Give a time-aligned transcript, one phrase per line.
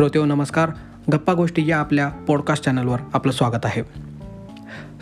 [0.00, 0.70] श्रोतेहो नमस्कार.
[1.12, 3.82] गप्पा गोष्टी या आपल्या पॉडकास्ट चॅनलवर आपलं स्वागत आहे.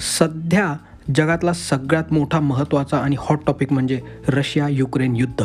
[0.01, 0.77] सध्या
[1.15, 5.45] जगातला सगळ्यात मोठा महत्त्वाचा आणि हॉट टॉपिक म्हणजे रशिया युक्रेन युद्ध.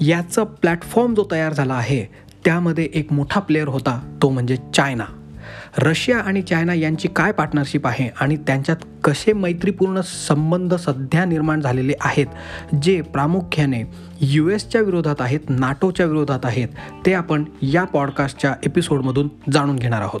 [0.00, 2.04] याचं प्लॅटफॉर्म जो तयार झाला आहे
[2.44, 5.04] त्यामध्ये एक मोठा प्लेअर होता तो म्हणजे चायना.
[5.78, 11.92] रशिया आणि चायना यांची काय पार्टनरशिप आहे आणि त्यांच्यात कसे मैत्रीपूर्ण संबंध सध्या निर्माण झालेले
[12.00, 12.26] आहेत
[12.82, 13.82] जे प्रामुख्याने
[14.20, 16.68] यू एसच्या विरोधात आहेत नाटोच्या विरोधात आहेत
[17.06, 20.20] ते आपण या पॉडकास्टच्या एपिसोडमधून जाणून घेणार आहोत.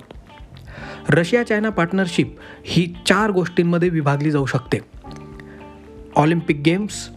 [1.08, 4.78] रशिया चायना पार्टनरशिप ही चार गोष्टींमध्ये विभागली जाऊ शकते.
[6.16, 7.08] Olympic games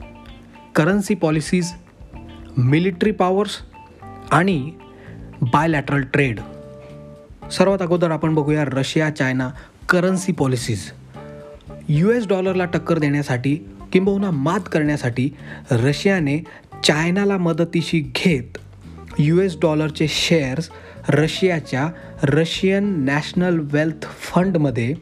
[0.76, 1.72] currency policies
[2.58, 3.52] military powers
[4.32, 4.72] आणि
[5.42, 6.40] बायलॅटरल ट्रेड
[7.52, 9.50] सर्वात अगोदर आपण बघूया Russia China
[9.90, 10.92] currency policies
[11.90, 13.56] U S डॉलरला टक्कर देण्यासाठी
[13.94, 15.30] किंबहुना मात करण्यासाठी
[15.72, 16.38] रशियाने
[16.84, 18.58] चायनाला मदतीशी घेत
[19.20, 20.70] यू एस डॉलरचे शेअर्स
[21.10, 21.88] रशियाच्या
[22.24, 24.94] रशियन नॅशनल वेल्थ फंडमध्ये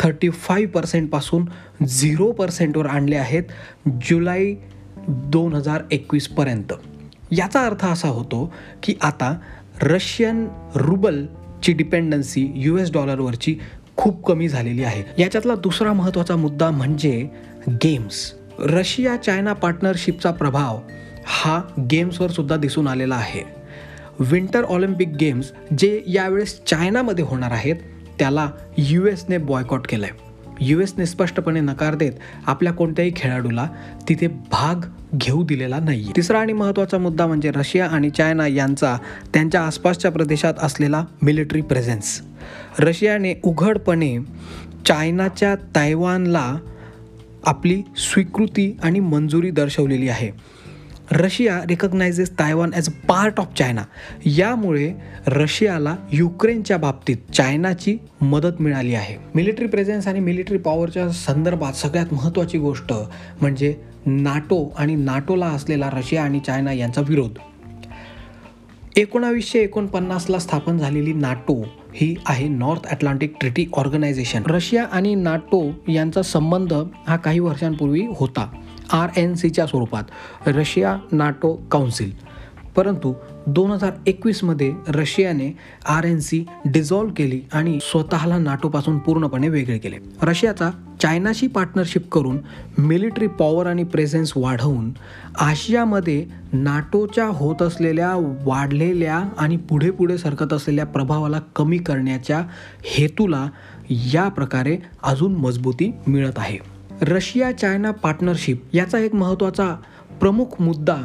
[0.00, 1.44] थर्टी फाईव्ह पर्सेंटपासून
[1.86, 3.42] झिरो पर्सेंटवर आणले आहेत
[4.02, 4.54] जुलै
[5.08, 6.72] दोन हजार एकवीसपर्यंत
[7.30, 9.34] याचा अर्थ असा होतो की आता
[9.82, 11.24] रशियन रुबल
[11.66, 13.54] ची डिपेंडन्सी यू एस डॉलरवरची
[13.96, 15.02] खूप कमी झालेली आहे.
[15.18, 17.28] याच्यातला दुसरा महत्त्वाचा मुद्दा म्हणजे
[17.68, 20.80] गेम्स रशिया चायना पार्टनरशिपचा प्रभाव
[21.26, 23.42] हा गेम्सवर सुद्धा दिसून आलेला आहे.
[24.20, 27.76] विंटर ऑलिम्पिक गेम्स जे यावेळेस चायनामध्ये होणार आहेत
[28.18, 30.25] त्याला यू एसने बॉयकॉट केलं आहे
[30.60, 32.12] यू एसने स्पष्टपणे नकार देत
[32.46, 33.68] आपल्या कोणत्याही खेळाडूला
[34.08, 34.80] तिथे भाग
[35.14, 38.96] घेऊ दिलेला नाही तिसरा आणि महत्त्वाचा मुद्दा म्हणजे रशिया आणि चायना यांचा
[39.34, 42.20] त्यांच्या आसपासच्या प्रदेशात असलेला मिलिटरी प्रेझेन्स
[42.78, 44.18] रशियाने उघडपणे
[44.86, 46.56] चायनाच्या तैवानला
[47.46, 50.30] आपली स्वीकृती आणि मंजुरी दर्शवलेली आहे.
[51.12, 53.82] Russia recognises Taiwan as a part of China
[54.26, 54.92] यामुळे
[55.26, 59.16] रशियाला युक्रेनच्या बाबतीत चायनाची मदत मिळाली आहे.
[59.34, 62.92] मिलिटरी प्रेझेन्स आणि मिलिटरी पॉवरच्या संदर्भात सगळ्यात महत्त्वाची गोष्ट
[63.40, 63.74] म्हणजे
[64.06, 67.38] नाटो आणि नाटोला असलेला रशिया आणि चायना यांचा विरोध.
[68.96, 71.62] एकोणावीसशे एकोणपन्नासला स्थापन झालेली नाटो
[71.94, 76.72] ही आहे North Atlantic Treaty Organisation Russia आणि नाटो यांचा संबंध
[77.06, 78.50] हा काही वर्षांपूर्वी होता.
[78.92, 80.02] आर एन सीच्या स्वरूपात
[80.46, 82.36] रशिया नाटो काउन्सिल.
[82.76, 83.14] परंतु
[83.46, 85.56] दोन हजार एकवीसमध्ये रशियाने
[85.88, 89.96] आर एन सी डिझॉल्व्ह केली आणि स्वतःला नाटोपासून पूर्णपणे वेगळे केले.
[90.22, 90.70] रशियाचा
[91.02, 92.38] चायनाशी पार्टनरशिप करून
[92.78, 94.92] मिलिटरी पॉवर आणि प्रेझेन्स वाढवून
[95.40, 102.44] आशियामध्ये नाटोच्या होत असलेल्या वाढलेल्या आणि पुढे पुढे सरकत असलेल्या प्रभावाला कमी करण्याच्या
[102.84, 103.48] हेतूला
[103.90, 106.75] या प्रकारे अजून मजबूती मिळत आहे.
[107.02, 109.76] रशिया चायना पार्टनरशिप याचा एक महत्त्वाचा
[110.20, 110.96] प्रमुख मुद्दा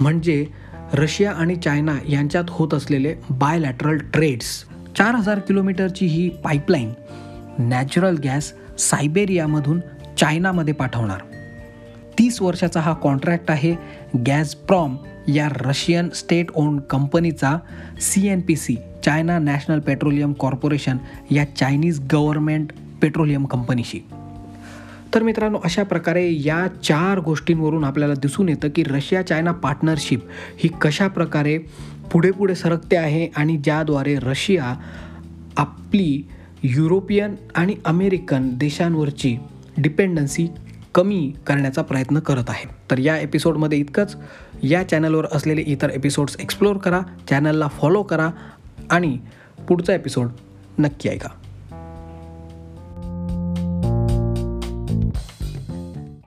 [0.00, 0.46] म्हणजे
[0.92, 4.64] रशिया आणि चायना यांच्यात होत असलेले बायलॅटरल ट्रेड्स
[4.96, 6.92] चार हजार किलोमीटरची ही पाईपलाईन
[7.58, 9.80] नॅचरल गॅस सायबेरियामधून
[10.18, 11.18] चायनामध्ये पाठवणार.
[12.18, 13.74] तीस वर्षाचा हा कॉन्ट्रॅक्ट आहे
[14.26, 14.96] गॅस प्रॉम
[15.28, 17.58] या रशियन स्टेट ओन्ड कंपनीचा
[18.00, 20.96] C N P C China National Petroleum Corporation
[21.30, 24.00] या चायनीज गव्हर्नमेंट पेट्रोलियम कंपनीशी.
[25.16, 30.20] तर मित्रांनो अशा प्रकारे या चार गोष्टींवरून आपल्याला दिसून येतं की रशिया चायना पार्टनरशिप
[30.58, 31.58] ही कशा प्रकारे
[32.12, 34.74] पुढे पुढे सरकते आहे आणि ज्याद्वारे रशिया
[35.56, 36.28] आपली
[36.62, 39.36] युरोपियन आणि अमेरिकन देशांवरची
[39.78, 40.46] डिपेंडन्सी
[40.94, 42.68] कमी करण्याचा प्रयत्न करत आहे.
[42.90, 44.16] तर या एपिसोडमध्ये इतकंच.
[44.62, 47.00] या चॅनलवर असलेले इतर एपिसोड्स एक्सप्लोअर करा
[47.30, 48.30] चॅनलला फॉलो करा
[48.90, 49.18] आणि
[49.68, 50.28] पुढचा एपिसोड
[50.78, 51.28] नक्की ऐका.